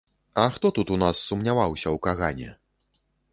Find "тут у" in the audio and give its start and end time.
0.77-0.97